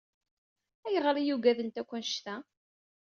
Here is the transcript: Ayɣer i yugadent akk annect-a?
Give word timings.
Ayɣer 0.85 1.15
i 1.17 1.23
yugadent 1.23 1.79
akk 1.81 1.91
annect-a? 1.97 2.35